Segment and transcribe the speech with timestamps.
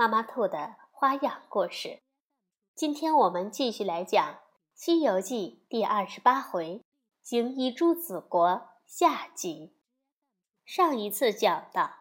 [0.00, 2.00] 妈妈兔的花样故事，
[2.74, 4.32] 今天我们继续来讲
[4.72, 6.82] 《西游记》第二十八回
[7.20, 9.76] “行医朱子国”下集。
[10.64, 11.96] 上一次讲到，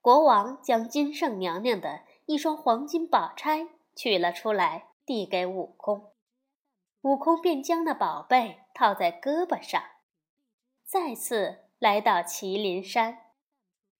[0.00, 6.10] 国王将金圣娘娘的一双黄金宝钗取了出来，递给悟空，
[7.02, 9.80] 悟空便将那宝贝套在胳膊上，
[10.84, 13.30] 再次来到麒麟山，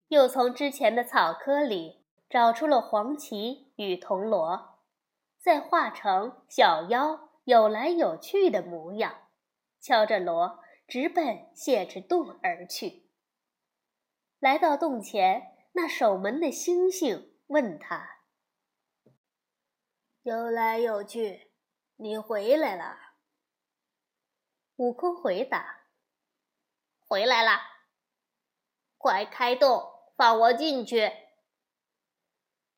[0.08, 2.04] 又从之前的草窠里。
[2.28, 4.80] 找出了黄芪与铜锣，
[5.38, 9.28] 再化成小妖有来有去的模样，
[9.80, 13.08] 敲着锣直奔谢之洞而去。
[14.40, 18.22] 来到洞前，那守门的猩猩问他
[20.22, 21.52] ：“有来有去，
[21.96, 22.98] 你回来了？”
[24.76, 25.84] 悟空回答
[27.06, 27.60] ：“回来了，
[28.98, 29.82] 快开洞，
[30.16, 31.12] 放我进去。”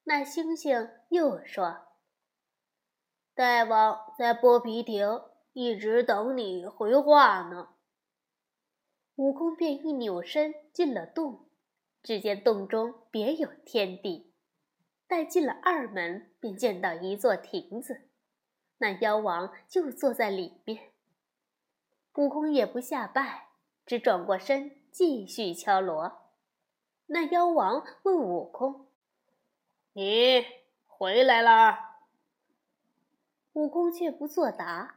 [0.08, 1.80] 那猩猩又说
[3.36, 5.20] ：“大王在剥皮亭
[5.52, 7.74] 一直等你回话呢。”
[9.16, 11.50] 悟空便一扭身进了洞，
[12.02, 14.32] 只见洞中别有天地。
[15.06, 18.08] 待进了二门，便见到一座亭子，
[18.78, 20.92] 那妖王就坐在里面。
[22.14, 23.48] 悟空也不下拜，
[23.84, 26.32] 只转过身继续敲锣。
[27.08, 28.87] 那妖王问悟空。
[29.94, 30.44] 你
[30.86, 31.76] 回来了，
[33.54, 34.96] 悟空却不作答。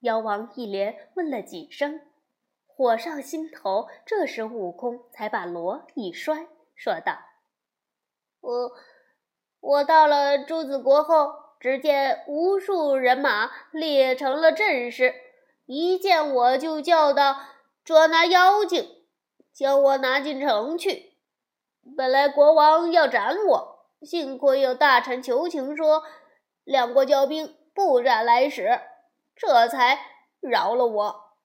[0.00, 2.00] 妖王一连问了几声，
[2.66, 3.88] 火上心头。
[4.04, 7.18] 这时悟空才把锣一摔，说道
[8.40, 8.72] ：“我
[9.60, 15.14] 我到了朱子国后，只见无数人马列成了阵势，
[15.66, 17.36] 一见我就叫道
[17.84, 19.04] ：‘捉拿妖精，
[19.52, 21.12] 将我拿进城去。’
[21.96, 23.68] 本来国王要斩我。”
[24.04, 26.02] 幸亏有大臣求情，说
[26.64, 28.80] 两国交兵，不斩来使，
[29.34, 29.98] 这才
[30.40, 31.36] 饶了我，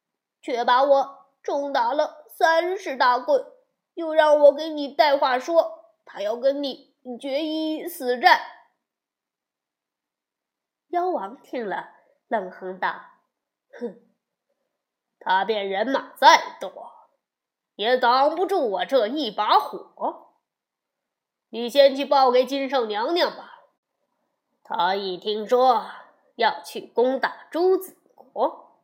[0.42, 3.46] 却把我重打了三十大棍，
[3.94, 8.42] 又让我给你带话说，他要跟你决一死战。
[10.90, 11.92] 妖王听了，
[12.28, 13.02] 冷哼道
[13.80, 14.02] ：“哼，
[15.20, 16.92] 他便人马再多，
[17.76, 20.26] 也挡不住我这一把火。”
[21.50, 23.70] 你先去报给金圣娘娘吧。
[24.64, 25.86] 她一听说
[26.36, 28.82] 要去攻打朱子国，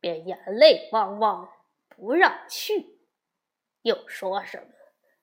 [0.00, 1.48] 便眼泪汪汪，
[1.88, 2.98] 不让去。
[3.82, 4.64] 又说什么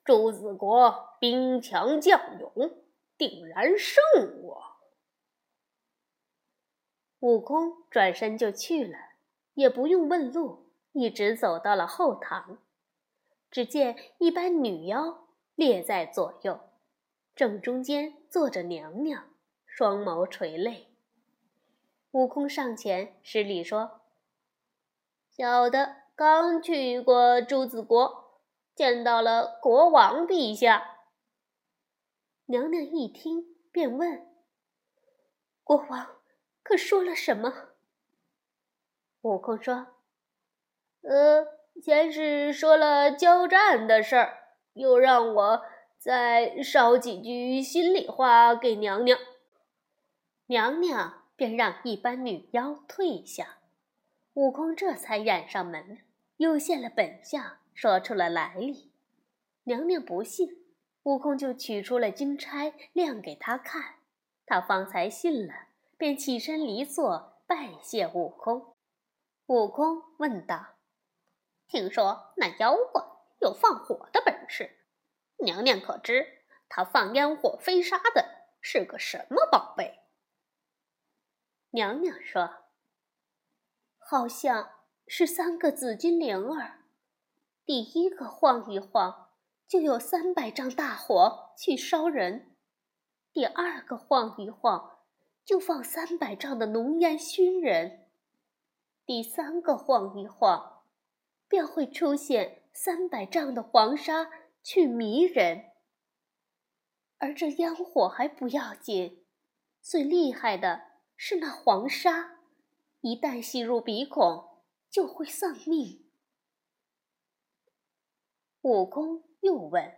[0.05, 2.83] 朱子国兵强将勇，
[3.17, 4.01] 定然胜
[4.43, 4.63] 我。
[7.19, 8.97] 悟空转身就去了，
[9.55, 12.59] 也不用问路，一直走到了后堂。
[13.51, 15.20] 只见一班女妖。
[15.55, 16.59] 列在左右，
[17.35, 19.29] 正中间坐着娘娘，
[19.65, 20.87] 双眸垂泪。
[22.11, 24.01] 悟空上前施礼说
[25.31, 28.41] ：“小的刚去过朱子国，
[28.75, 30.97] 见到了国王陛下。”
[32.47, 34.27] 娘娘一听，便问
[35.63, 36.17] ：“国王
[36.63, 37.69] 可说了什么？”
[39.21, 39.87] 悟空说
[41.03, 41.45] ：“呃，
[41.81, 44.39] 先是说了交战的事儿。”
[44.73, 45.61] 又让我
[45.97, 49.19] 再捎几句心里话给娘娘，
[50.47, 53.57] 娘娘便让一班女妖退下。
[54.33, 55.99] 悟空这才掩上门，
[56.37, 58.91] 又现了本相，说出了来历。
[59.65, 60.63] 娘娘不信，
[61.03, 63.95] 悟空就取出了金钗亮给她看，
[64.45, 65.53] 她方才信了，
[65.97, 68.73] 便起身离座拜谢悟空。
[69.47, 70.75] 悟空问道
[71.67, 73.03] ：“听说那妖怪？”
[73.41, 74.77] 有放火的本事，
[75.37, 80.01] 娘娘可知他放烟火飞沙的是个什么宝贝？
[81.71, 82.65] 娘娘说
[83.97, 84.71] ：“好像
[85.07, 86.83] 是三个紫金铃儿，
[87.65, 89.31] 第一个晃一晃，
[89.67, 92.55] 就有三百丈大火去烧人；
[93.33, 94.99] 第二个晃一晃，
[95.43, 98.05] 就放三百丈的浓烟熏人；
[99.03, 100.83] 第三个晃一晃，
[101.47, 104.29] 便会出现。”三百丈的黄沙
[104.63, 105.71] 去迷人，
[107.17, 109.25] 而这烟火还不要紧，
[109.81, 110.81] 最厉害的
[111.15, 112.39] 是那黄沙，
[113.01, 116.09] 一旦吸入鼻孔，就会丧命。
[118.61, 119.97] 悟空又问：“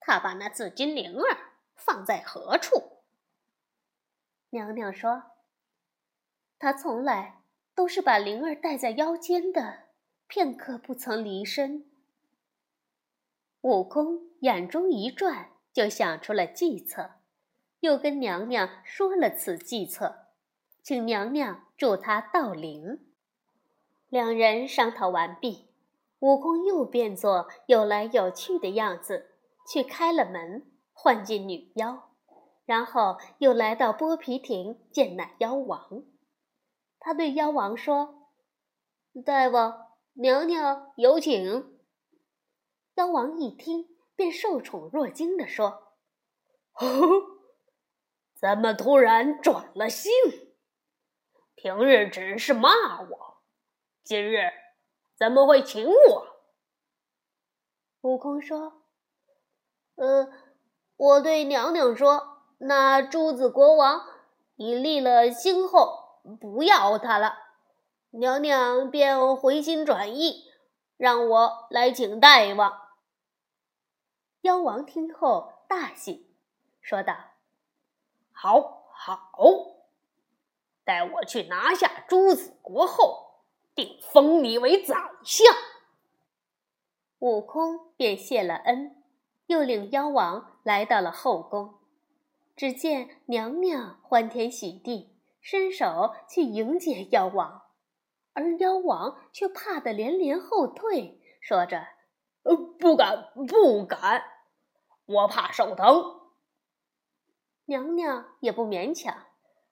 [0.00, 3.02] 他把那紫金铃儿放在何处？”
[4.50, 5.32] 娘娘说
[6.58, 7.42] ：“他从来
[7.74, 9.85] 都是把铃儿戴在腰间的，
[10.26, 11.84] 片刻不曾离身。”
[13.62, 17.12] 悟空眼中一转，就想出了计策，
[17.80, 20.26] 又跟娘娘说了此计策，
[20.82, 23.00] 请娘娘助他盗灵。
[24.08, 25.66] 两人商讨完毕。
[26.20, 29.32] 悟空又变作有来有去的样子，
[29.70, 30.64] 去开了门，
[30.94, 32.08] 唤进女妖，
[32.64, 36.04] 然后又来到剥皮亭见那妖王。
[36.98, 38.30] 他对妖王说
[39.26, 39.85] ：“大王，
[40.16, 41.78] 娘娘有请。”
[42.96, 45.94] 妖王一听，便受宠若惊地说
[46.80, 46.86] ：“哦，
[48.34, 50.10] 怎么突然转了性？
[51.54, 53.42] 平日只是骂我，
[54.02, 54.50] 今日……”
[55.18, 56.26] 怎么会请我？
[58.02, 58.82] 悟空说
[59.96, 60.30] ：“呃，
[60.96, 64.06] 我对娘娘说，那朱子国王
[64.56, 67.45] 已立了新后，不要他了。
[68.18, 70.44] 娘娘便回心转意，
[70.96, 72.72] 让我来请大王。”
[74.42, 76.34] 妖王听后大喜，
[76.80, 77.14] 说道
[78.32, 79.30] ：“好，好，
[80.84, 83.24] 待我去拿下朱子国后。”
[83.76, 85.54] 定封你为宰相。
[87.18, 89.04] 悟空便谢了恩，
[89.48, 91.74] 又领妖王来到了后宫。
[92.56, 97.64] 只见娘娘欢天喜地，伸手去迎接妖王，
[98.36, 101.88] 而妖王却怕得连连后退，说着
[102.44, 104.22] ：“呃，不敢，不敢，
[105.06, 106.20] 我怕手疼。”
[107.64, 109.24] 娘娘也不勉强，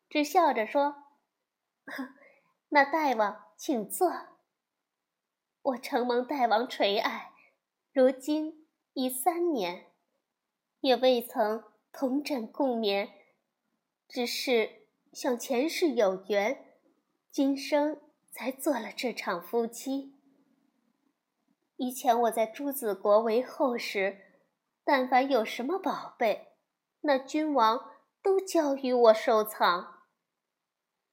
[0.08, 1.04] 只笑着说
[2.70, 4.10] ：“那大王。”请坐。
[5.62, 7.32] 我承蒙大王垂爱，
[7.92, 9.92] 如今已三年，
[10.80, 11.62] 也未曾
[11.92, 13.12] 同枕共眠，
[14.08, 16.76] 只是想前世有缘，
[17.30, 18.00] 今生
[18.34, 20.12] 才做了这场夫妻。
[21.76, 24.18] 以前我在朱子国为后时，
[24.84, 26.48] 但凡有什么宝贝，
[27.02, 30.00] 那君王都交与我收藏。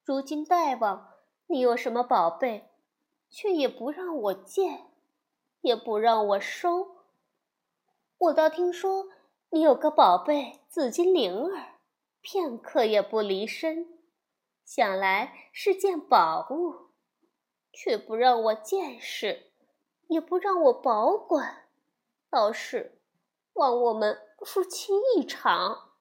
[0.04, 1.10] 如今大王。
[1.48, 2.70] 你有什么宝贝，
[3.28, 4.86] 却也不让我见，
[5.60, 6.96] 也不让我收。
[8.16, 9.08] 我倒听说
[9.50, 11.74] 你有个宝贝紫金铃儿，
[12.22, 13.98] 片刻也不离身，
[14.64, 16.91] 想来是件宝物，
[17.72, 19.50] 却不让我见识，
[20.08, 21.68] 也不让我保管，
[22.30, 23.00] 倒是
[23.54, 25.94] 望我们夫妻一场。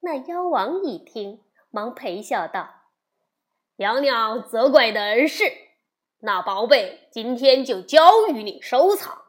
[0.00, 2.90] 那妖王一听，忙陪笑道。
[3.76, 5.44] 娘娘责怪的是，
[6.20, 9.24] 那宝贝今天就交与你收藏。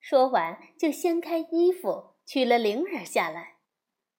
[0.00, 3.56] 说完，就掀开衣服，取了铃儿下来，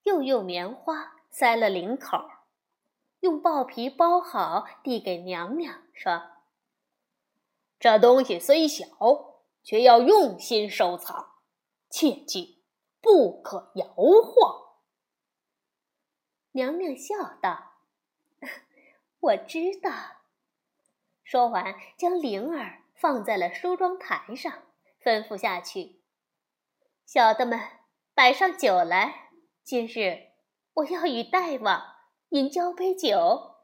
[0.04, 2.18] 又用棉花塞了领口，
[3.20, 6.22] 用豹皮包好，递给娘娘，说
[7.80, 8.86] ：“这东西虽小，
[9.62, 11.34] 却要用心收藏，
[11.90, 12.62] 切记
[13.00, 14.68] 不可摇晃。”
[16.52, 17.72] 娘娘笑道。
[19.20, 19.90] 我知道。
[21.24, 24.52] 说完，将铃儿放在了梳妆台上，
[25.02, 26.00] 吩咐下去
[27.04, 27.60] ：“小的们，
[28.14, 29.30] 摆上酒来。
[29.62, 30.28] 今日
[30.74, 31.97] 我要与大王
[32.30, 33.56] 饮交杯酒。”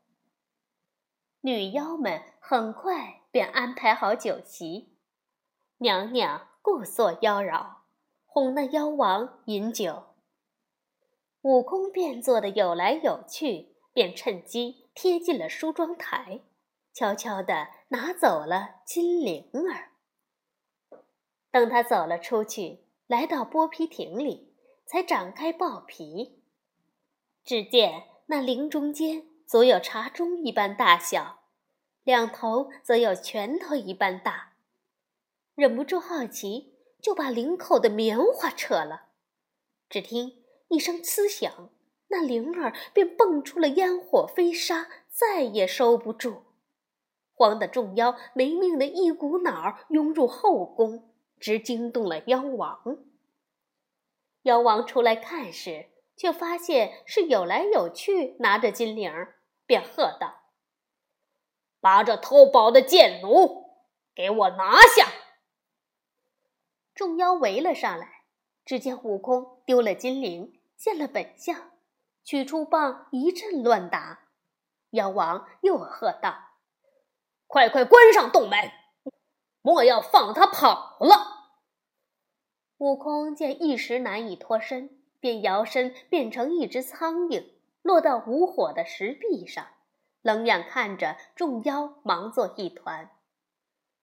[1.43, 4.97] 女妖们很快便安排好酒席，
[5.79, 7.77] 娘娘故作妖娆，
[8.27, 10.15] 哄那妖王饮酒。
[11.43, 14.85] 悟空变作的有来有去，便趁机。
[14.95, 16.43] 贴近了梳妆台，
[16.93, 19.91] 悄悄地拿走了金铃儿。
[21.51, 24.55] 等他走了出去，来到剥皮亭里，
[24.87, 26.45] 才展开豹皮，
[27.45, 31.45] 只见那铃中间足有茶盅一般大小，
[32.03, 34.55] 两头则有拳头一般大。
[35.55, 39.09] 忍不住好奇，就把铃口的棉花扯了。
[39.89, 41.71] 只听一声呲响。
[42.09, 46.45] 那铃儿便蹦出了烟火飞沙，再也收不住，
[47.35, 52.99] 慌得众妖没命的一股脑儿拥入后宫，直惊动了妖王。
[54.43, 59.13] 妖王出来看时，却发现是有来有去拿着金铃，
[59.67, 60.43] 便喝道
[61.81, 63.71] ：“把这偷宝的贱奴
[64.15, 65.09] 给我拿下！”
[66.95, 68.25] 众妖围了上来，
[68.65, 70.61] 只见悟空丢了金铃。
[70.77, 71.71] 现了本相，
[72.25, 74.29] 取出棒一阵乱打。
[74.91, 76.35] 妖王又喝道
[77.47, 78.71] ：“快快关上洞门，
[79.63, 81.55] 莫要放他跑了！”
[82.79, 87.47] 悟空见一时难以脱身，便摇身变成一只苍蝇，
[87.81, 89.69] 落到无火的石壁上，
[90.21, 93.11] 冷眼看着众妖忙作一团，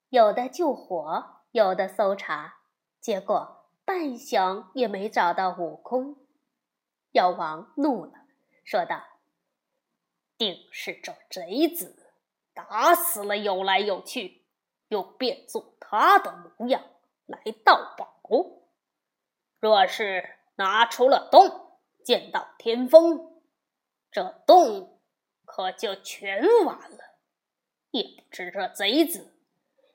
[0.09, 2.61] 有的救火，有的搜查，
[2.99, 6.15] 结果半晌也没找到悟空。
[7.11, 8.13] 妖王怒了，
[8.63, 9.03] 说道。
[10.39, 12.15] 定是这贼子
[12.55, 14.41] 打死了游来游去，
[14.87, 16.81] 又变作他的模样
[17.27, 18.19] 来盗宝。
[19.59, 20.27] 若是
[20.61, 23.41] 拿出了洞，见到天风，
[24.11, 25.01] 这洞
[25.43, 26.99] 可就全完了。
[27.89, 29.33] 也不知这贼子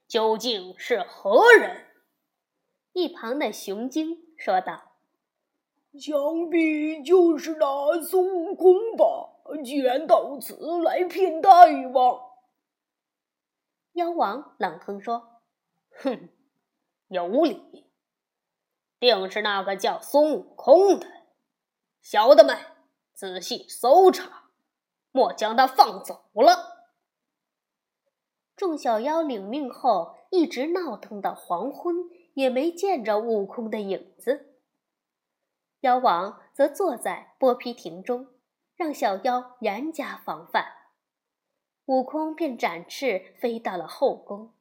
[0.09, 1.87] 究竟是何人。
[2.93, 4.97] 一旁的熊精说道
[5.97, 12.21] ：“想必就是那孙悟空吧。”既然到此来骗大王，
[13.93, 15.43] 妖王冷哼说
[16.03, 16.29] ：“哼，
[17.07, 17.86] 有理，
[19.07, 21.07] 定是那个叫孙悟空的。
[22.03, 22.59] 小的们，
[23.15, 24.51] 仔细搜查，
[25.13, 26.91] 莫将他放走了。”
[28.57, 31.95] 众小妖领命后，一直闹腾到黄昏，
[32.35, 34.61] 也没见着悟空的影子。
[35.81, 38.33] 妖王则坐在剥皮亭中。
[38.79, 40.67] 让小妖严加防范，
[41.87, 44.53] 悟空便展翅飞到了后宫。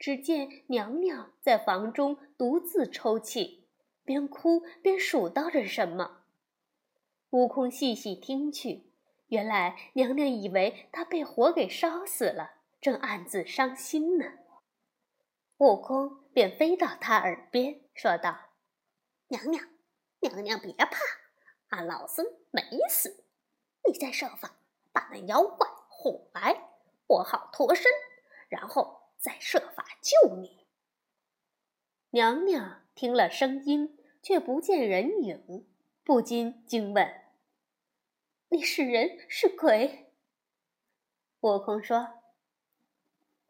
[0.00, 3.68] 只见娘娘在房中独自抽泣，
[4.02, 6.22] 边哭边数叨着什么。
[7.28, 8.94] 悟空细细听去，
[9.28, 14.24] 原来娘娘以为他被火给烧死了，正暗自伤心呢。
[15.58, 18.34] 悟空便飞到她耳边说道
[19.28, 19.68] ：“娘娘，
[20.20, 20.96] 娘娘别怕。”
[21.68, 23.22] 俺老孙没死，
[23.86, 24.56] 你再设法
[24.92, 26.70] 把那妖怪哄来，
[27.06, 27.92] 我好脱身，
[28.48, 30.66] 然后再设法救你。
[32.10, 35.68] 娘娘听了声音，却不见人影，
[36.02, 37.22] 不禁惊问
[38.48, 40.12] ：“你是人是鬼？”
[41.40, 42.22] 悟空说：“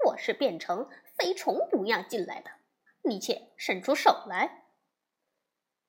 [0.06, 2.50] 我是变成飞虫模样进来的，
[3.02, 4.66] 你且伸出手来。”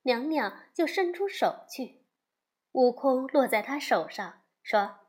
[0.04, 2.02] 娘娘就伸出手去。
[2.72, 5.00] 悟空落在她手上，说：“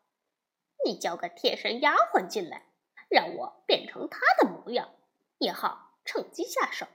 [0.86, 2.73] 你叫个贴身丫鬟进来，
[3.14, 4.90] 让我变成她的模样，
[5.38, 6.88] 也好趁机下手。”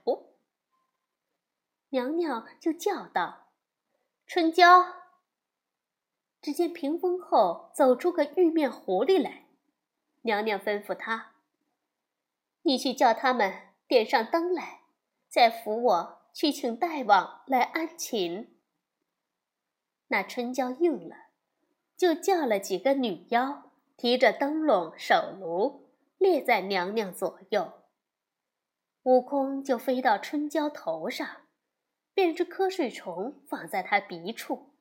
[1.91, 3.47] 娘娘就叫道
[4.27, 4.85] ：“春娇！”
[6.41, 9.47] 只见屏风后走出个玉面狐狸来，
[10.21, 11.35] 娘娘吩咐他
[12.63, 14.81] ：“你去叫他们点上灯来，
[15.27, 18.55] 再扶我去请大王来安寝。”
[20.07, 21.15] 那春娇应了，
[21.97, 25.88] 就叫了几个女妖，提着灯笼、手炉，
[26.19, 27.73] 列在娘娘左右。
[29.03, 31.47] 悟空就飞到春娇头上，
[32.13, 34.73] 变只瞌睡虫放在她鼻处，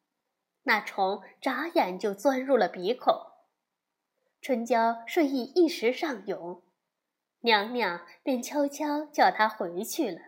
[0.64, 3.14] 那虫眨眼就钻入了鼻孔。
[4.42, 6.62] 春娇睡意一时上涌，
[7.40, 10.20] 娘娘便悄悄叫她回去了。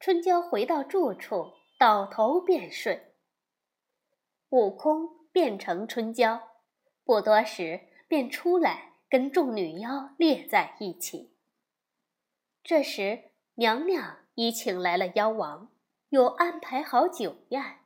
[0.00, 3.14] 春娇回到住处，倒头便睡。
[4.48, 6.40] 悟空变成春娇，
[7.04, 11.34] 不多时便出来，跟众女妖列在一起。
[12.62, 15.72] 这时娘娘已请来了妖王，
[16.10, 17.80] 又安排好酒宴。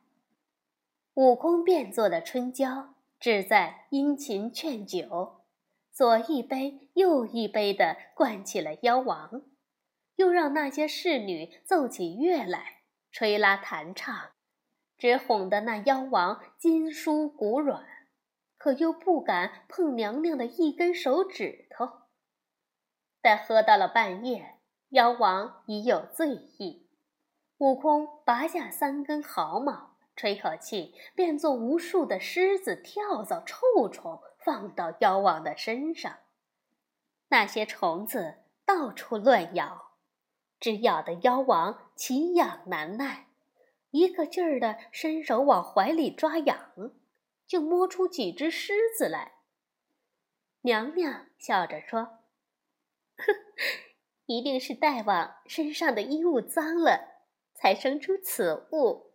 [1.15, 5.41] 悟空变作的春娇，只在殷勤劝酒，
[5.91, 9.41] 左一杯右一杯的灌起了妖王，
[10.17, 14.31] 又让那些侍女奏起乐来，吹拉弹唱。
[14.97, 17.85] 只哄得那妖王筋酥骨软，
[18.65, 21.87] 可又不敢碰娘娘的一根手指头。
[23.21, 24.55] 待喝到了半夜，
[24.89, 26.89] 妖王已有醉意，
[27.59, 36.17] 悟空拔下三根毫毛，吹口气，变作无数的虱子、跳蚤、臭虫，放到妖王的身上。
[37.27, 39.91] 那些虫子到处乱咬，
[40.59, 43.27] 只咬得妖王奇痒难耐。
[43.91, 46.57] 一个劲儿的伸手往怀里抓痒，
[47.47, 49.33] 就摸出几只虱子来。
[50.61, 52.03] 娘娘笑着说
[53.17, 53.25] ：“哼，
[54.25, 57.23] 一定是大王身上的衣物脏了，
[57.53, 59.13] 才生出此物。”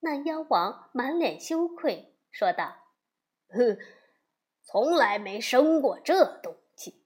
[0.00, 2.76] 那妖王满脸羞愧，说道
[3.48, 3.78] ：“哼，
[4.62, 7.04] 从来没生过这东西，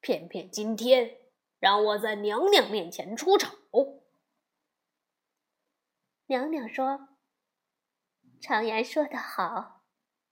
[0.00, 1.18] 偏偏今天
[1.58, 3.56] 让我在娘娘面前出丑。”
[6.26, 7.08] 娘娘说
[8.46, 9.80] ：“常言说得好，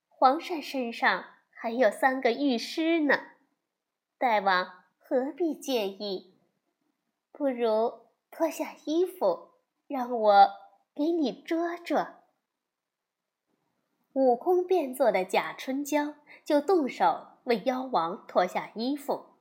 [0.07, 3.19] 黄鳝身上还有三个玉狮呢。
[4.19, 6.39] 大王何必介意？
[7.33, 9.55] 不如脱下衣服，
[9.89, 10.49] 让我
[10.95, 12.07] 给你捉捉。
[14.13, 19.41] 悟空变作的假春娇就动手为妖王脱下衣服，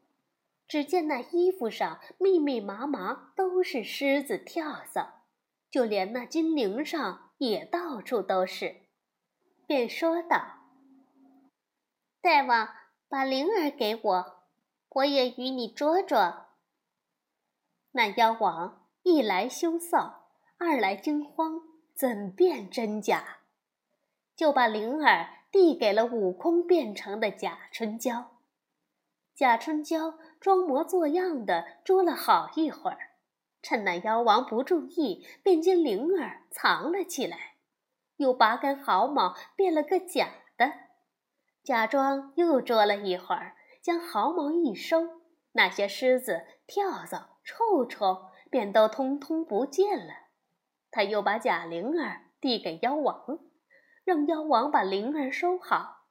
[0.68, 5.26] 只见那衣服上密密麻麻都是虱子跳蚤，
[5.70, 8.82] 就连那金铃上也到处都是，
[9.66, 10.40] 便说道
[12.22, 12.68] ：“大王，
[13.08, 14.44] 把灵儿给我，
[14.90, 16.48] 我也与你捉捉。”
[17.92, 20.14] 那妖王一来羞臊，
[20.58, 21.62] 二来惊慌，
[21.94, 23.40] 怎辨真假？
[24.36, 28.32] 就把灵儿递给了悟空变成的假春娇。
[29.36, 33.13] 假春娇装模作样的捉了好一会儿，
[33.64, 37.56] 趁那妖王不注意，便将铃儿藏了起来，
[38.18, 40.72] 又拔根毫毛变了个假的，
[41.64, 45.22] 假装又捉了一会儿，将毫毛一收，
[45.54, 50.14] 那些虱子、跳蚤、臭虫便都通通不见了。
[50.92, 53.40] 他又把假铃儿递给妖王。
[54.06, 56.08] 让妖王把灵儿收好，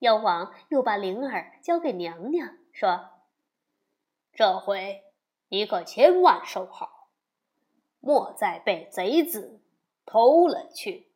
[0.00, 3.10] 妖王又把灵儿交给娘娘，说
[4.34, 5.04] ：“这回
[5.50, 7.10] 你可千万收好，
[8.00, 9.60] 莫再被贼子
[10.06, 11.12] 偷了去。”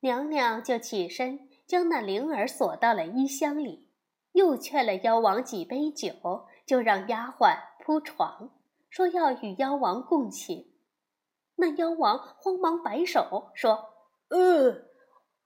[0.00, 3.88] 娘娘就起身将那灵儿锁到了衣箱里，
[4.32, 8.50] 又劝了妖王几杯酒，就让丫鬟铺床，
[8.90, 10.70] 说要与妖王共寝。
[11.56, 13.94] 那妖王慌忙摆手说
[14.28, 14.88] ：“呃，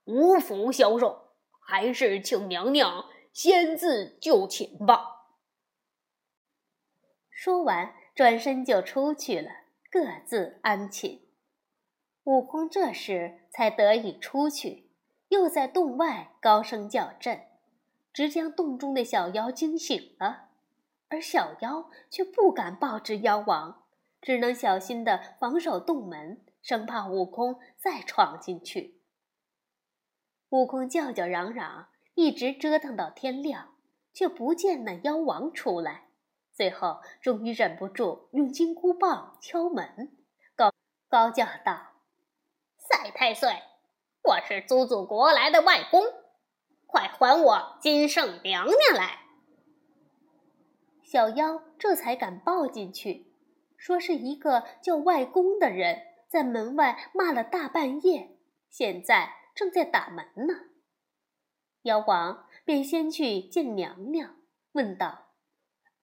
[0.03, 1.29] 无福消受，
[1.61, 5.15] 还是请娘娘先自就寝吧。”
[7.41, 9.49] 说完，转身就出去了，
[9.89, 11.21] 各自安寝。
[12.25, 14.89] 悟空这时才得以出去，
[15.29, 17.43] 又在洞外高声叫阵，
[18.11, 20.49] 直将洞中的小妖惊醒了，
[21.07, 23.83] 而小妖却不敢报知妖王。
[24.21, 28.99] 只能小心地防守洞门，生怕悟空再闯进去。
[30.49, 33.75] 悟空叫叫嚷嚷，一直折腾到天亮，
[34.11, 36.08] 却不见那妖王出来。
[36.59, 40.11] 最后，终于忍不住用金箍棒敲门，
[40.57, 40.73] 高
[41.07, 41.93] 高叫道
[42.75, 43.49] ：“赛太岁，
[44.23, 46.03] 我是祖祖国来的外公，
[46.85, 49.19] 快还我金圣娘娘来！”
[51.01, 53.33] 小妖这才敢抱进去。
[53.77, 58.37] 说是一个叫外公的人在门外骂了大半夜，
[58.69, 60.55] 现在正在打门呢。
[61.83, 64.35] 妖王便先去见娘娘，
[64.73, 65.27] 问道：“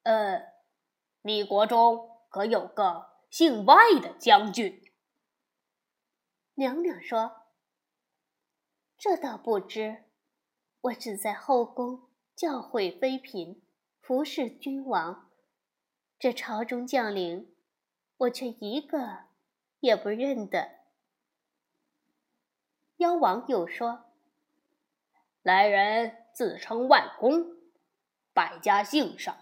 [0.07, 0.53] 呃，
[1.23, 4.83] 你国中可有个姓外的将军？”
[6.55, 7.49] 娘娘说
[8.97, 10.05] ：“这倒不知，
[10.81, 13.61] 我只在后宫教诲妃嫔，
[14.01, 15.31] 服侍君王。
[16.19, 17.53] 这朝中将领。”
[18.19, 19.25] 我却一个
[19.81, 20.87] 也不认得。
[22.97, 24.07] 妖王又说
[25.45, 27.59] ：“来人自称外公，
[28.33, 29.37] 百家姓上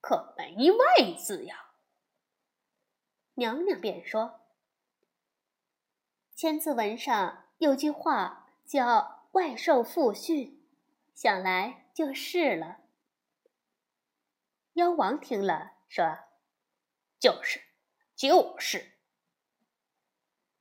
[0.00, 1.70] 可没外字呀。”
[3.34, 4.40] 娘娘便说
[6.34, 10.64] ：“千字文上有句话叫‘外受父训’，
[11.14, 12.78] 想来就是了。”
[14.74, 16.18] 妖王听了说
[17.18, 17.62] ：“就是。”
[18.14, 18.94] 就是。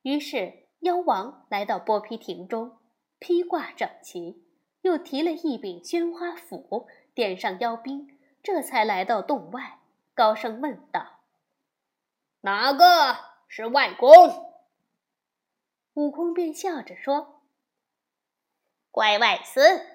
[0.04, 2.78] 于是妖王来到剥皮亭中，
[3.18, 4.46] 披挂整齐，
[4.82, 8.17] 又提了一柄宣花斧，点上妖兵，
[8.48, 9.82] 这才来到洞外，
[10.14, 11.20] 高声问道
[12.40, 13.18] ：“哪个
[13.50, 14.10] 是外公？”
[15.96, 17.44] 悟空便笑着说
[18.90, 19.86] ：“乖外孙，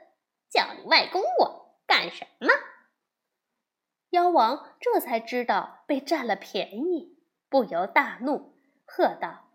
[0.50, 2.48] 叫你外公我干什么？”
[4.12, 7.18] 妖王这才知道被占了便宜。
[7.48, 9.48] 不由大怒，喝道：“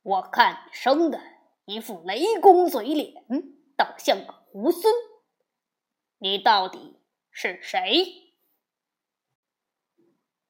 [0.00, 1.20] 我看你生的
[1.66, 3.22] 一副雷公嘴脸，
[3.76, 4.88] 倒像个猢狲。
[6.16, 7.01] 你到底
[7.32, 8.32] 是谁？”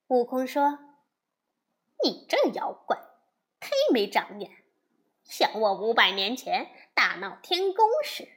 [0.08, 0.78] 悟空说
[2.04, 2.98] ：“你这妖怪，
[3.58, 4.50] 忒没长眼！
[5.24, 8.28] 想我五百年前大闹天宫时，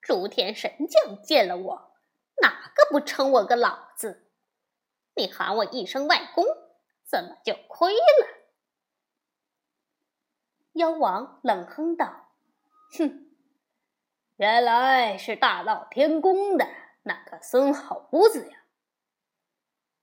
[0.00, 1.96] 诸天神将见了我，
[2.40, 4.28] 哪个不称我个老子？
[5.14, 6.44] 你喊我一声外公。”
[7.04, 8.26] 怎么就亏了？
[10.72, 12.30] 妖王冷哼道
[12.96, 13.30] ：“哼，
[14.36, 16.66] 原来是大闹天宫的
[17.02, 18.64] 那个孙猴子呀！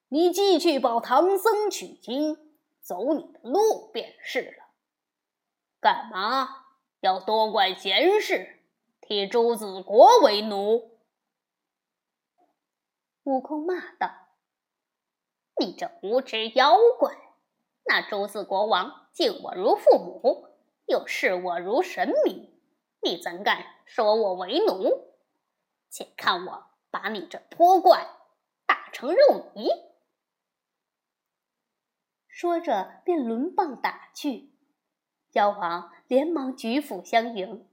[0.10, 4.66] 你继续保唐僧取经，走你的路便是了。
[5.80, 6.66] 干嘛
[7.00, 8.60] 要多管闲事，
[9.02, 11.00] 替朱子国为奴？”
[13.24, 14.10] 悟空骂道
[15.60, 17.16] ：“你这无知妖怪！
[17.86, 20.48] 那朱子国王敬我如父母，
[20.86, 22.52] 又视我如神明，
[23.02, 25.08] 你怎敢说我为奴？
[25.90, 28.08] 且看我把你这泼怪
[28.66, 29.70] 打成肉泥！”
[32.28, 34.54] 说着，便抡棒打去。
[35.34, 37.68] 妖王连忙举斧相迎，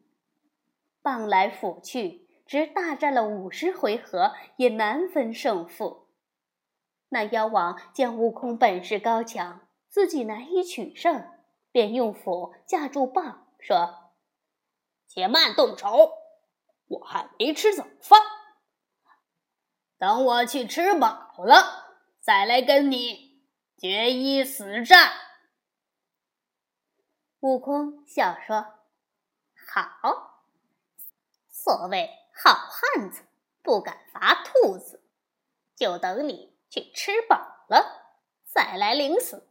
[1.02, 6.08] 棒来斧去，直大战了五十回合，也难分胜负。
[7.08, 11.30] 那妖王见悟空本事高强，自己难以取胜，
[11.70, 14.12] 便用斧架住棒，说
[15.06, 16.10] ：“且慢动手，
[16.88, 18.20] 我还没吃早饭。
[19.98, 23.42] 等我去吃饱了，再来跟你
[23.78, 25.12] 决一死战。”
[27.40, 28.74] 悟空笑说
[29.72, 30.42] ：“好，
[31.48, 33.22] 所谓好汉子
[33.62, 35.02] 不敢伐兔子，
[35.74, 37.36] 就等你去吃饱
[37.68, 39.46] 了再来领死。”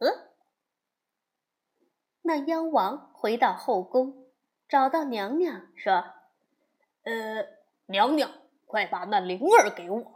[2.22, 4.26] 那妖王回到后宫，
[4.68, 6.04] 找到娘娘说
[7.04, 7.46] ：“呃，
[7.86, 8.30] 娘娘，
[8.66, 10.15] 快把那灵儿给我。”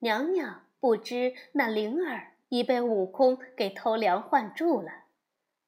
[0.00, 5.04] 娘娘不知那灵儿已被悟空给偷梁换柱了。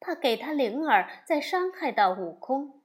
[0.01, 2.83] 怕给他灵儿再伤害到悟空，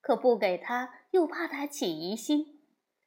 [0.00, 2.60] 可不给他又怕他起疑心，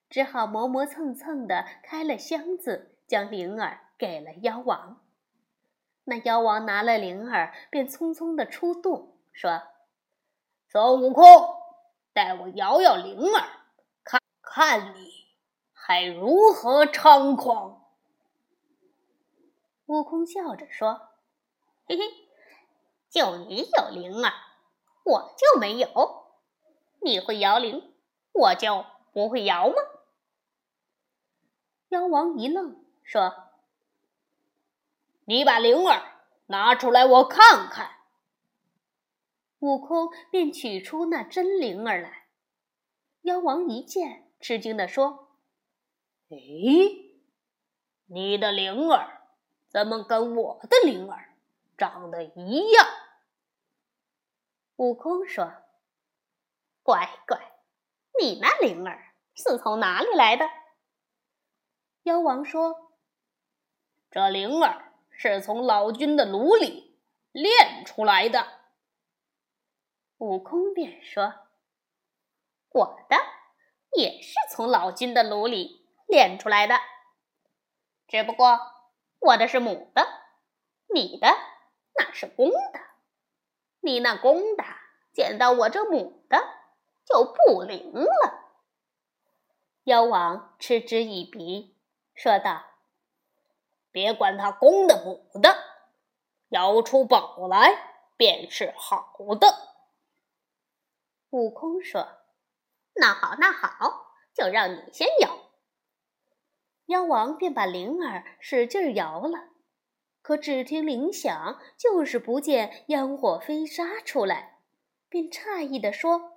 [0.09, 5.01] 只好磨磨蹭蹭的开了箱子，将灵儿给了妖王。
[6.05, 9.61] 那妖王拿了灵儿，便匆匆的出洞，说
[10.71, 11.25] ：“孙悟空，
[12.13, 13.43] 带我摇摇灵儿，
[14.05, 15.11] 看看你
[15.73, 17.77] 还如何猖狂。”
[19.89, 21.09] 悟空笑着说
[21.89, 22.03] ：“嘿嘿。”
[23.09, 24.31] 就你有灵儿，
[25.03, 25.89] 我就没有。
[27.01, 27.91] 你会摇铃，
[28.31, 29.75] 我就不会摇吗？
[31.87, 33.49] 妖王一愣，说
[35.25, 36.03] ：“你把灵儿
[36.45, 37.95] 拿出来，我看看。”
[39.57, 42.27] 悟空便取出那真灵儿来。
[43.23, 45.29] 妖王一见，吃惊地说
[46.29, 46.37] ：“哎，
[48.05, 49.18] 你的灵儿
[49.69, 51.33] 怎么跟我的灵儿？”
[51.77, 52.85] 长得一样。
[54.75, 55.53] 悟空说
[56.83, 57.39] ：“乖乖，
[58.19, 60.45] 你那灵儿是从哪里来的？”
[62.03, 62.91] 妖王说
[64.11, 66.99] ：“这灵儿是从老君的炉里
[67.31, 68.45] 炼出来的。”
[70.19, 71.33] 悟空便说
[72.71, 73.15] ：“我的
[73.93, 76.77] 也是从老君的炉里炼出来的，
[78.07, 78.59] 只不过
[79.19, 80.07] 我的是母的，
[80.93, 81.27] 你的。”
[82.01, 82.79] 那是公的，
[83.81, 84.63] 你那公的
[85.11, 86.37] 见到我这母的
[87.03, 88.39] 就不灵了。
[89.83, 91.77] 妖王嗤之以鼻，
[92.15, 92.63] 说道
[93.91, 95.57] ：“别管他公的母的，
[96.47, 97.75] 摇出宝来
[98.15, 99.47] 便是好的。”
[101.31, 102.07] 悟空说
[102.95, 105.37] ：“那好，那好，就让你先摇。”
[106.89, 109.49] 妖王便把灵儿使劲摇了。
[110.21, 114.59] 可只听铃响，就是不见烟火飞沙出来，
[115.07, 116.33] 便诧异地说：“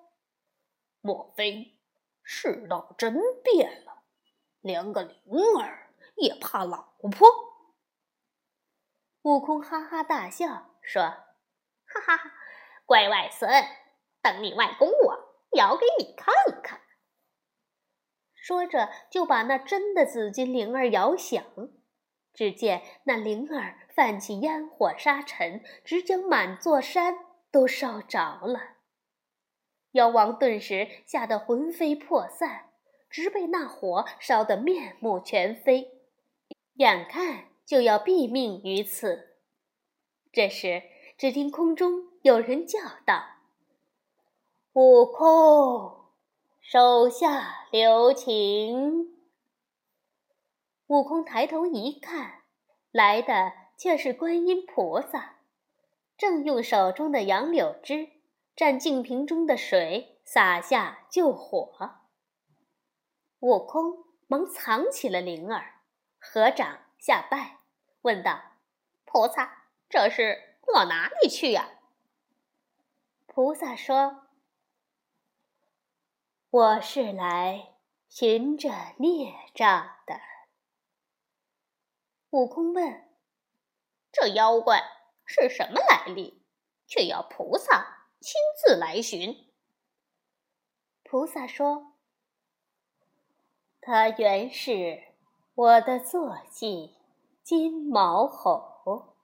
[1.00, 1.78] 莫非
[2.22, 4.04] 世道真变了？
[4.60, 7.28] 连个灵儿也怕老婆？”
[9.22, 11.02] 悟空哈哈大笑说
[11.86, 12.30] ：“哈哈哈，
[12.84, 13.50] 乖外孙，
[14.20, 15.18] 等你外公我
[15.52, 16.80] 摇给你看看。”
[18.42, 21.44] 说着就把那真的紫金铃儿摇响。
[22.34, 27.16] 只见那铃儿泛起烟火沙尘，直将满座山
[27.52, 28.78] 都烧着了。
[29.92, 32.70] 妖王顿时吓得魂飞魄散，
[33.08, 35.92] 直被那火烧得面目全非，
[36.74, 39.36] 眼看就要毙命于此。
[40.32, 40.82] 这时，
[41.16, 43.22] 只听空中有人叫道
[44.72, 46.01] ：“悟空，
[46.62, 49.18] 手下留情。”
[50.88, 52.44] 悟空抬头一看，
[52.90, 55.40] 来的却是观音菩萨，
[56.16, 58.08] 正用手中的杨柳枝
[58.56, 62.00] 蘸净瓶中的水洒下救火。
[63.40, 65.80] 悟空忙藏起了灵儿，
[66.18, 67.58] 合掌下拜，
[68.02, 68.40] 问道
[69.04, 71.68] ：“菩萨，这是往哪里去呀？”
[73.26, 74.21] 菩萨说
[76.52, 77.76] ：“我是来
[78.10, 80.20] 寻着孽障的。”
[82.28, 83.08] 悟空问
[84.12, 84.82] ：“这妖怪
[85.24, 86.44] 是什么来历？
[86.86, 89.50] 却要菩萨亲自来寻。
[91.02, 91.94] 菩萨说
[93.80, 95.14] ：“他原是
[95.54, 96.98] 我的坐骑
[97.42, 99.16] 金毛猴，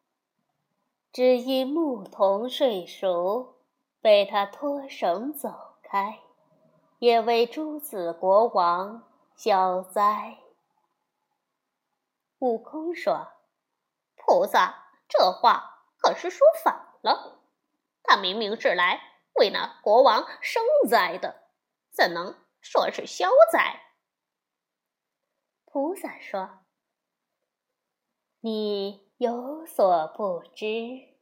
[1.13, 3.59] 只因牧童睡熟，
[4.01, 6.21] 被他脱绳走开，
[6.99, 10.39] 也为诸子国王消灾。”
[12.41, 13.33] 悟空说
[14.17, 17.41] ：“菩萨，这话可是说反了。
[18.03, 19.01] 他明明是来
[19.35, 21.45] 为那国王生灾的。”
[21.91, 23.83] 怎能说是消灾？
[25.65, 26.61] 菩萨说
[28.39, 31.19] ：“你有所不知，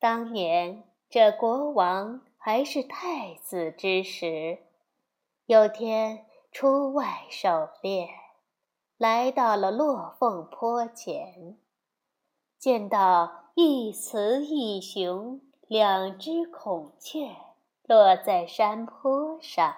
[0.00, 4.58] 当年这国王还是太子之时，
[5.46, 8.08] 有天出外狩猎，
[8.96, 11.56] 来到了落凤坡前，
[12.58, 17.36] 见到一雌一雄两只孔雀。”
[17.84, 19.76] 落在山坡上。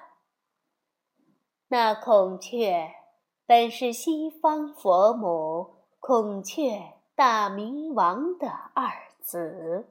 [1.68, 2.94] 那孔雀
[3.46, 9.88] 本是西方佛母孔雀大明王的二子，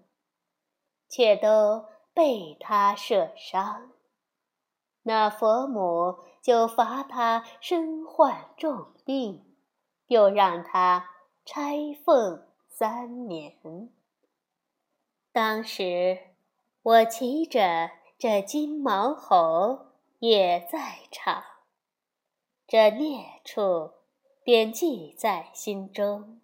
[1.10, 3.92] 却都被他射伤。
[5.04, 9.56] 那佛母就罚他身患重病，
[10.08, 11.10] 又让他
[11.46, 13.90] 拆凤三年。
[15.32, 16.20] 当时
[16.82, 17.92] 我骑着。
[18.16, 19.88] 这金毛猴
[20.20, 21.44] 也在场，
[22.66, 23.92] 这孽畜
[24.44, 26.40] 便记在心中，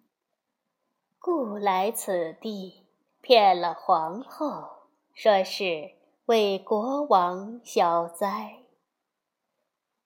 [1.18, 2.86] 故来此地
[3.22, 4.79] 骗了皇后，
[5.14, 5.92] 说是
[6.26, 8.64] 为国王消灾。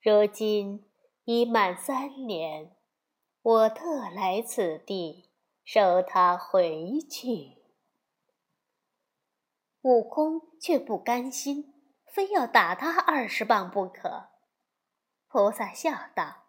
[0.01, 0.85] 如今
[1.25, 2.75] 已满三年，
[3.43, 5.31] 我特来此地
[5.65, 7.59] 收他回去。
[9.83, 11.75] 悟空却不甘心，
[12.07, 14.29] 非要打他二十棒不可。
[15.29, 16.45] 菩萨笑道：“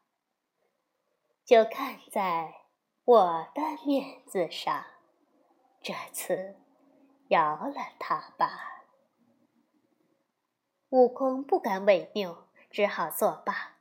[1.43, 2.53] 就看在
[3.03, 4.85] 我的面子上，
[5.81, 6.55] 这次
[7.27, 8.85] 饶了他吧。”
[10.89, 13.77] 悟空不敢违拗，只好作罢。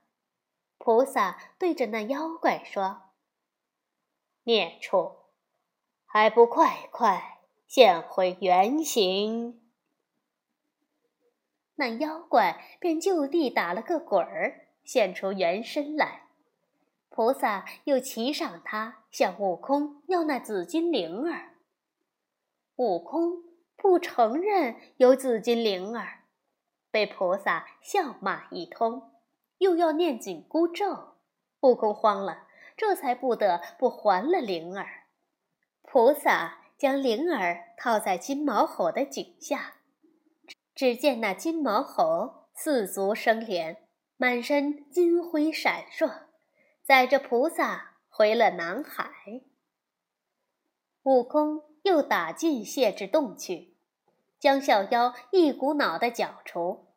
[0.79, 3.11] 菩萨对着那妖怪说
[4.45, 5.17] ：“孽畜，
[6.07, 7.31] 还不快快！”
[7.67, 9.61] 现回原形，
[11.75, 16.29] 那妖怪便就地打了个滚儿，现出原身来。
[17.09, 21.54] 菩萨又骑上他，向悟空要那紫金铃儿。
[22.77, 23.43] 悟空
[23.77, 26.25] 不承认有紫金铃儿，
[26.91, 29.13] 被菩萨笑骂一通，
[29.59, 31.17] 又要念紧箍咒。
[31.61, 35.05] 悟空慌了，这才不得不还了铃儿。
[35.83, 36.61] 菩萨。
[36.77, 39.77] 将铃儿套在金毛猴的颈下，
[40.75, 46.25] 只见那金毛猴四足生莲，满身金辉闪烁，
[46.83, 49.09] 载着菩萨回了南海。
[51.05, 53.75] 悟空又打进谢之洞去，
[54.39, 56.89] 将小妖一股脑的绞除，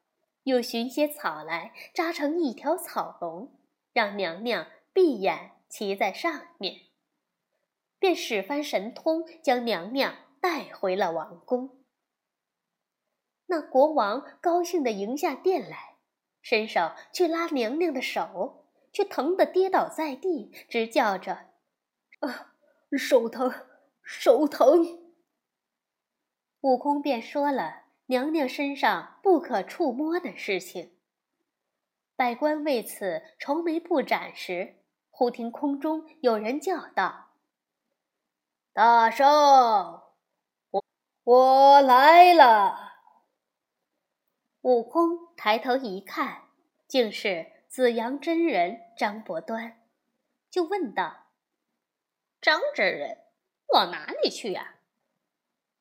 [0.43, 3.52] 又寻些草来扎成一条草龙，
[3.93, 6.82] 让娘娘闭眼骑在上面。
[8.00, 11.84] 便使番神通，将娘娘带回了王宫。
[13.47, 15.95] 那国王高兴地迎下殿来，
[16.41, 21.50] 伸手去拉娘娘的手，却疼得跌倒在地，直叫着
[22.21, 22.54] ：“啊，
[22.97, 23.66] 手疼，
[24.09, 25.11] 手疼！”
[26.61, 30.97] 悟空便说了娘娘身上不可触摸的事情。
[32.15, 34.77] 百官为此愁眉不展时，
[35.11, 37.33] 忽听空中有人叫道。
[38.73, 39.27] 大圣，
[40.71, 40.85] 我
[41.23, 42.93] 我来了。
[44.61, 46.45] 悟空抬头一看，
[46.87, 49.81] 竟是紫阳真人张伯端，
[50.49, 51.27] 就问道
[52.41, 53.25] ：“张真人，
[53.73, 54.75] 往哪里去呀？”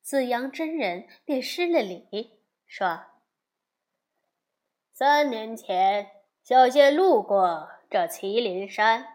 [0.03, 3.01] 紫阳真人便施了礼，说
[4.93, 6.11] ：“三年前，
[6.43, 9.15] 小仙路过这麒麟山。”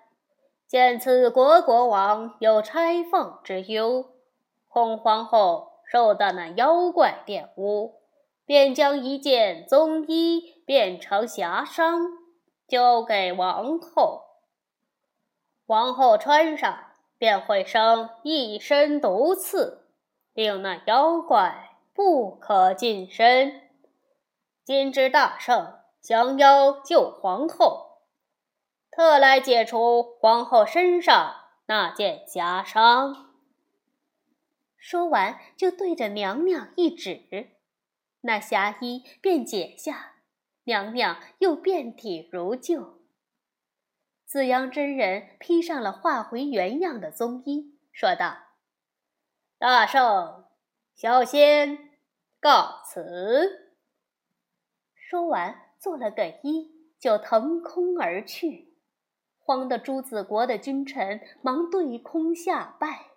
[0.68, 4.16] 见此国国王有拆凤之忧，
[4.70, 8.02] 恐皇后受到那妖怪玷污，
[8.46, 12.02] 便将一件宗衣变成霞裳，
[12.70, 14.24] 交给王后。
[15.66, 16.91] 王后穿上，
[17.22, 19.86] 便会生一身毒刺，
[20.34, 23.70] 令那妖怪不可近身。
[24.64, 28.00] 今之大圣降妖救皇后。
[28.90, 31.36] 特来解除皇后身上
[31.68, 33.16] 那件袈裟。
[34.76, 37.52] 说完，就对着娘娘一指。
[38.22, 40.14] 那霞衣便解下，
[40.64, 43.01] 娘娘又遍体如旧。
[44.32, 48.38] 紫阳真人披上了化回原样的棕衣，说道
[49.60, 50.46] ：“大圣，
[50.96, 51.90] 小仙
[52.40, 53.74] 告辞。”
[54.96, 58.74] 说完，做了个揖，就腾空而去。
[59.38, 63.08] 慌得朱子国的君臣忙对空下拜。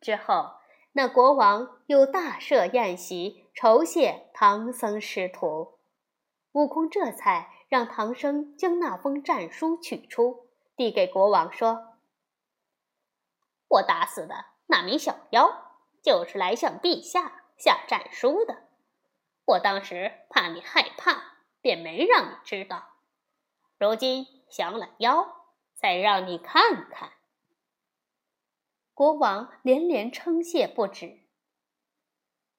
[0.00, 0.52] 之后，
[0.92, 5.80] 那国王又大设宴席酬谢唐僧师徒。
[6.52, 11.98] 悟空这才让唐僧将那封战书取出，递给国王说
[13.68, 18.68] ：“我打死的那名小妖，就是来向陛下下战书的。
[19.46, 22.94] 我当时怕你害怕，便没让你知道。
[23.78, 27.12] 如今降了妖，再让你看看。”
[28.94, 31.24] 国王连连称谢不止。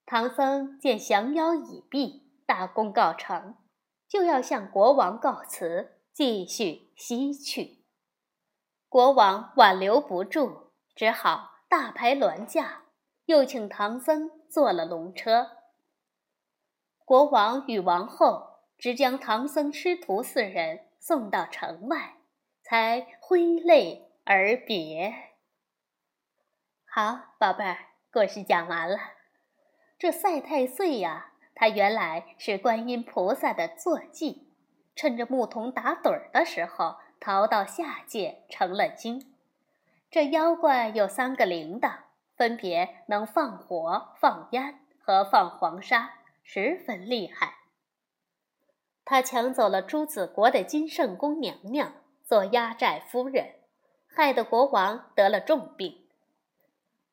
[0.05, 3.55] 唐僧见降妖已毕，大功告成，
[4.07, 7.83] 就要向国王告辞，继续西去。
[8.87, 12.83] 国王挽留不住，只好大排銮驾，
[13.25, 15.57] 又请唐僧坐了龙车。
[17.03, 22.17] 国王与王后只将唐僧师徒四人送到城外，
[22.63, 25.13] 才挥泪而别。
[26.85, 27.77] 好，宝贝儿，
[28.11, 28.97] 故事讲完了。
[29.99, 34.47] 这赛太岁呀，他原来是观音菩萨的坐骑，
[34.95, 39.33] 趁着牧童打盹儿的时候，逃到下界成了精。
[40.11, 41.99] 这妖怪有三个铃铛，
[42.35, 46.13] 分别能放火、放烟和放黄沙，
[46.43, 47.55] 十分厉害。
[49.03, 53.55] 他抢走了朱子国的金圣宫娘娘做压寨夫人，
[54.07, 56.05] 害得国王得了重病。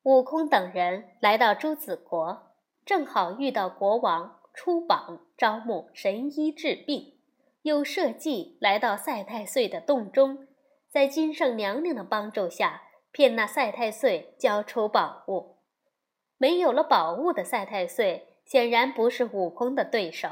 [0.03, 2.52] 悟空等人来到朱子国，
[2.85, 7.15] 正好遇到国王出榜招募神医治病，
[7.63, 10.47] 又设计来到赛太岁的洞中，
[10.89, 15.57] 在金圣娘娘的帮助下，骗那赛太岁交出宝物。
[16.39, 20.29] 没有了宝物的赛太岁显然不是悟空的对手。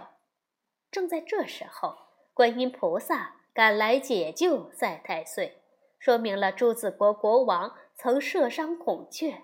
[0.90, 1.94] 正在这时候，
[2.34, 5.62] 观音菩萨赶来解救赛太岁，
[6.00, 9.42] 说明了朱子国国王曾射伤孔雀。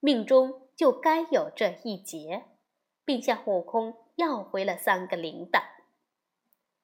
[0.00, 2.44] 命中就该有这一劫，
[3.04, 5.62] 并向悟空要回了三个铃铛。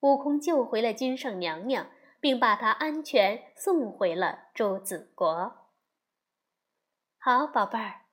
[0.00, 5.68] 悟空救回了金圣娘娘，并把她安全送回了朱子国。
[7.18, 8.06] 好，宝贝儿，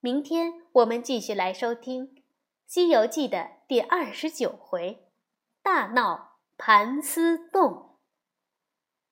[0.00, 2.08] 明天我们继续来收听
[2.66, 5.08] 《西游记》的第二十九回
[5.62, 8.00] “大闹盘丝洞”。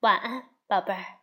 [0.01, 1.22] 晚安，宝贝儿。